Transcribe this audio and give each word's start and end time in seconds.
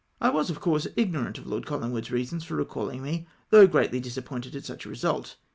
I 0.19 0.31
was, 0.31 0.49
of 0.49 0.59
com'se, 0.59 0.87
ignorant 0.95 1.37
of 1.37 1.45
Lord 1.45 1.67
CoUingwood's 1.67 2.09
reasons 2.09 2.43
for 2.43 2.55
recalling 2.55 3.03
me, 3.03 3.27
though 3.51 3.67
greatly 3.67 3.99
disappointed 3.99 4.55
at 4.55 4.65
such 4.65 4.83
a 4.83 4.89
result. 4.89 5.35